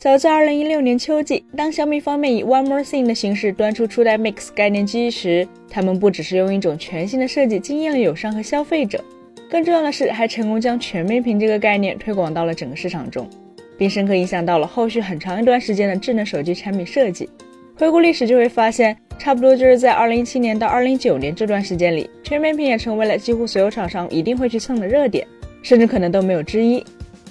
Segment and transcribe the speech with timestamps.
[0.00, 9.02] 早在2016年秋季，当小米方面以 One More Thing 的形式端出初代 Mix 概念机时，他们不只是用一种全新的设计惊艳了友商和消费者，
[9.50, 13.28] 更重要的是还成功将全面屏这个概念推广到了整个市场中，
[13.76, 17.28] 并深刻影响到了后续很长一段时间的智能手机产品设计。
[17.74, 25.26] 回顾历史就会发现，差不多就是在2017年到2019年这段时间里，全面屏也成为了几乎所有厂商一定会去蹭的热点，
[25.60, 26.84] 甚至可能都没有之一。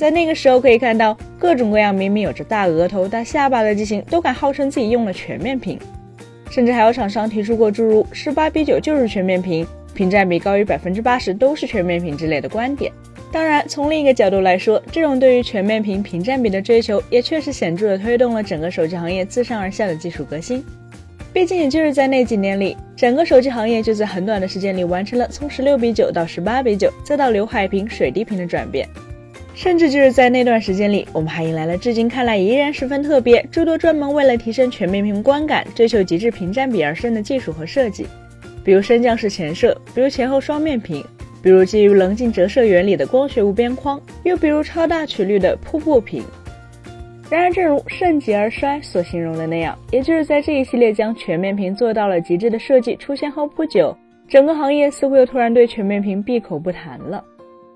[0.00, 5.78] 在那个时候，可以看到各种各样明明有着大额头、大下巴的机型，都敢号称自己用了全面屏，
[6.50, 12.90] 甚至还有厂商提出过诸如十八比九就是全面屏，屏占比高于百分之八十都是全面屏之类的观点。
[13.30, 20.64] 当然，从另一个角度来说，这种对于全面屏屏占比的追求，也确实显著地推动了整个手机行业自上而下的技术革新。
[21.30, 28.88] 毕竟，也就是在那几年里，整个手机行业就在很短的时间里完成了从十六比九到十八比九，再到刘海屏、水滴屏的转变。
[29.60, 38.06] 甚至就是在那段时间里，我们还迎来了至今看来依然十分特别、诸多专门为了提升全面屏观感、追求极致屏占比而生的技术和设计，
[38.64, 41.04] 比如升降式前摄，比如前后双面屏，
[41.42, 46.24] 比如基于棱镜折射原理的光学无边框，又比如超大曲率的瀑布屏。
[47.28, 53.94] 然而，正如盛极而衰所形容的那样，也就是在这一系列将全面屏做到了极致的设计出现后不久，
[54.26, 57.22] 整个行业似乎又突然对全面屏闭口不谈了。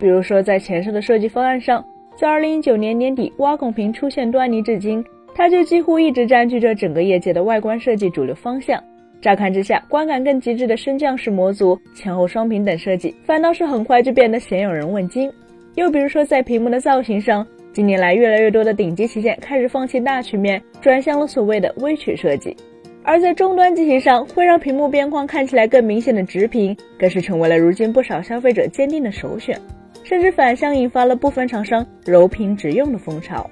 [0.05, 1.83] 比如说，在前摄的设计方案上，
[2.15, 5.03] 自2019年年底挖孔屏出现端倪至今，
[5.35, 8.79] 它就几乎一直占据着整个业界的外观设计主流方向。
[9.23, 15.33] 乍看之下，观感更极致的升降式模组、前后双屏等设计，反倒是很快就变得鲜有人问津。
[15.75, 22.55] 又比如说，在屏幕的造型上，近年来越来越多的顶级旗舰开始放弃大曲面，转向了所谓的微曲设计；
[23.03, 29.59] 而在终端机型上，会让屏幕边框看起来更明显的直屏，更是成为了如今不少消费者坚定的首选。
[30.05, 33.51] 甚至反向引发了部分厂商柔屏直用的风潮。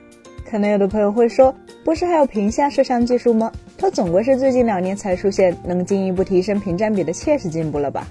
[0.49, 3.51] 可能有的朋友会说，不是还有屏下摄像技术吗？
[3.79, 8.07] 它总归是最近两年才出现，能进一步提升屏占比的切实进步了吧？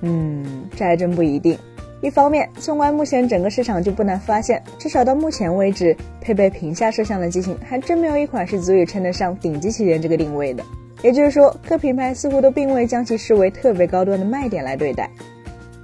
[0.00, 1.56] 嗯，这还真不一定。
[2.00, 10.64] 一方面，纵观目前整个市场，就不难发现，至少到目前为止，配备屏下摄像的机型还真没有一款是足以称得上顶级旗舰这个定位的。
[11.02, 15.10] 也就是说，各品牌似乎都并未将其视为特别高端的卖点来对待。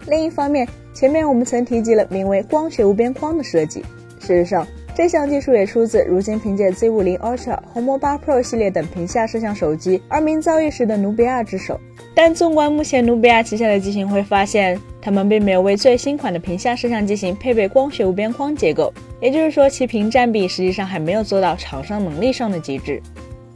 [0.07, 0.67] 另一方面，
[0.99, 3.85] 前面我们曾提及了名为“光学无边框”的设计。
[4.19, 4.67] 事实上，
[4.97, 11.79] 这项技术也出自如今凭借 Z50 Ultra、红魔8 Pro 系列等屏下摄像手机而名噪一时的努比亚之手。
[12.17, 23.01] 但纵观目前努比亚旗下的机型，会发现他们并没有为最新款的屏下摄像机型配备光学无边框结构，也就是说，其屏占比实际上还没有做到厂商能力上的极致。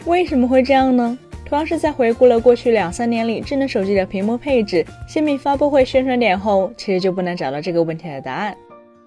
[0.05, 1.19] 为什么会这样呢？
[1.53, 8.57] 主要是在回顾了过去两三年里智能手机的屏幕配置、新品发布会宣传点后，其实就不难找到这个问题的答案。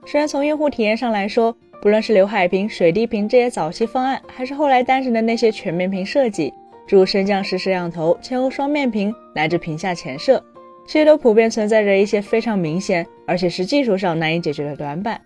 [0.05, 1.51] 虽然从用户体验上来说，
[1.81, 6.53] 不论是刘海屏、水滴屏这些早期方案，还是后来诞生的那些全面屏设计，
[6.85, 10.39] 诸如升降式摄像头、前后双面屏乃至屏下前摄，
[10.85, 15.19] 其实都普遍存在着一些非常明显，而且是技术上难以解决的短板。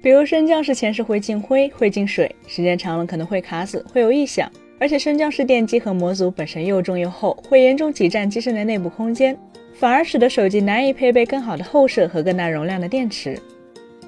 [0.00, 4.48] 比如升降式前摄会进灰、会进水，时间长了可能会卡死、会有异响。
[4.80, 9.36] 而且升降式电机和模组本身又重又厚，会严重挤占机身的内部空间，
[9.74, 13.38] 反而使得手机难以配备更好的后摄和更大容量的电池。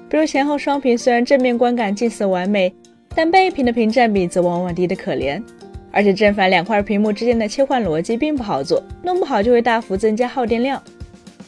[0.09, 2.73] 比如前后双屏虽然正面观感近似完美，
[3.13, 5.41] 但背屏的屏占比则往往低得可怜。
[5.91, 10.81] 而且正反两块屏幕之间的切换逻辑并不好做，弄不好就会大幅增加耗电量。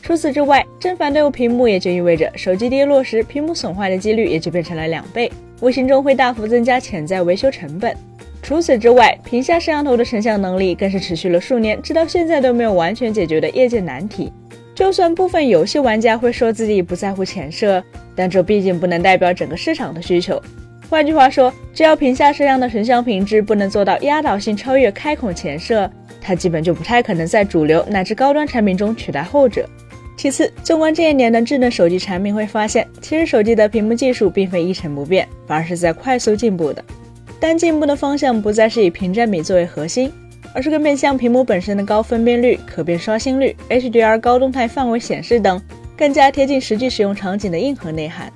[0.03, 5.31] 除此之外，正反都有屏幕也就意味着手机跌落时屏幕损坏的几率也就变成了两倍，
[5.61, 7.97] 无形中会大幅增加潜在维修成本。
[8.45, 14.31] 除此之外，屏下摄像头的成像能力更是持续了数年，直到现在都没有完全解决的业界难题。
[14.75, 20.39] 就算部分游戏玩家会说自己不在乎前摄，但这毕竟不能代表整个市场的需求。
[20.87, 25.89] 换句话说，只要屏下摄像的成像品质不能做到压倒性超越开孔前摄，
[26.21, 29.67] 它基本就不太可能在主流乃至高端产品中取代后者。
[30.15, 36.85] 其次，纵观这些年的智能手机产品，会发现其实手机的屏幕技术并非一成不变，反而是在快速进步的。
[37.39, 40.11] 但进步的方向不再是以屏占比作为核心，
[40.53, 45.61] 而是更面向屏幕本身的高分辨率、可变刷新率、HDR 高动态范围显示等
[45.97, 48.31] 更加贴近实际使用场景的硬核内涵。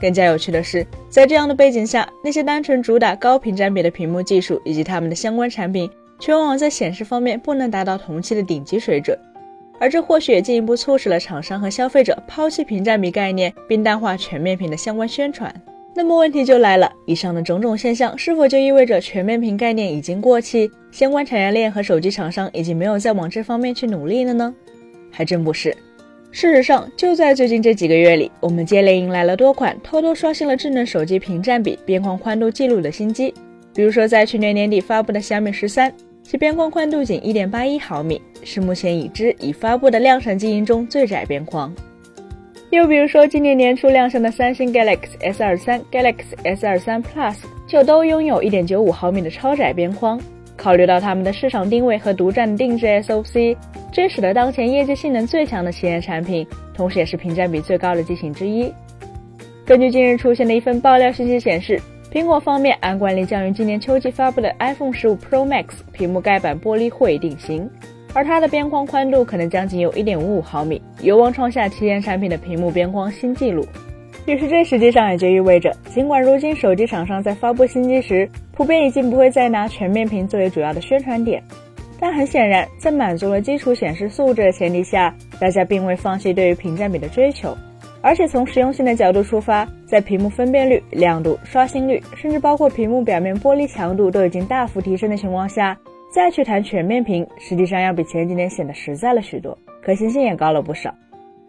[0.00, 9.18] 更加有趣的是，在这样的背景下，那些单纯主打高屏占比的屏幕技术以及他们的相关产品，却往往在显示方面不能达到同期的顶级水准。
[9.78, 15.54] 而这或许也进一步促使了厂商和消费者抛弃屏占比概念，并淡化全面屏的相关宣传。
[15.98, 24.54] 那么问题就来了，以上的种种现象是否就意味着全面屏概念已经过气，相关产业链和手机厂商已经没有再往这方面去努力了呢？
[25.10, 25.74] 还真不是。
[26.30, 33.32] 事实上，就在最近这几个月里，我们接连迎来了多款偷偷刷新了智能手机屏占比、边框宽度记录的新机，
[33.74, 35.90] 比如说在去年年底发布的小米十三，
[36.22, 41.74] 其边框宽度仅一点八一毫米，是目前已知已发布的量产机型中最窄边框。
[42.76, 47.36] 又比如说今年年初亮相的三星 Galaxy S 二三、Galaxy S 二三 Plus，
[47.66, 50.20] 就都拥有一点九五毫米的超窄边框。
[50.58, 53.56] 考虑到他们的市场定位和独占定制 SoC，
[53.90, 58.70] 这使得当前业界性能最强的旗舰产品，同时也是屏占比最高的机型之一。
[59.64, 61.80] 根据近日出现的一份爆料信息显示。
[62.12, 67.68] 苹果方面按惯例将于今年秋季发布的 iPhone 十五 Pro Max 屏幕盖板玻璃会定型，
[68.16, 73.62] 而它的边框宽度可能将仅有一点五五毫米，有望创下旗舰产品的屏幕边框新纪录。
[74.24, 81.42] 于是这实际上也就意味着，尽管如今手机厂商在发布新机时，普遍已经不会再拿全面屏作为主要的宣传点，
[82.00, 87.54] 但很显然，在满足了基础显示素质的前提下，大家并未放弃对于屏占比的追求。
[88.00, 95.76] 而且从实用性的角度出发，在屏幕分辨率、亮度、刷新率，甚至包括屏幕表面玻璃强度都已经大幅提升的情况下，
[96.16, 100.94] 再去谈全面屏，实际上要比前几年显得实在了许多，可行性也高了不少。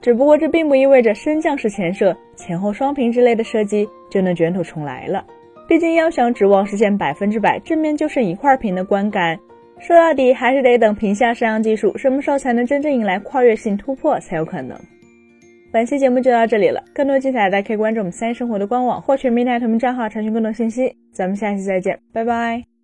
[0.01, 5.25] 只不过这并不意味着升降式前摄、前后双屏之类的设计就能卷土重来了。
[5.69, 9.39] 毕竟要想指望实现百分之百正面就剩一块屏的观感，
[9.79, 14.77] 说到底还是得等屏下摄像技术什么时候才能真正迎来跨越性突破才有可能。
[15.71, 20.93] 本期节目就到这里了，更多精彩大家可以关注我们三生活的官网或全民台同名账号查询更多信息。
[21.13, 22.76] 咱们下期再见，拜拜。